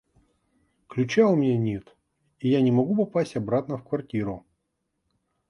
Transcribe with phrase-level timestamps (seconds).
[0.87, 1.95] Ключа у меня нет,
[2.39, 4.47] и я не могу попасть обратно в квартиру.